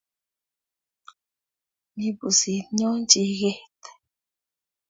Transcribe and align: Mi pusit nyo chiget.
Mi 1.95 2.07
pusit 2.17 2.65
nyo 2.77 2.89
chiget. 3.09 3.79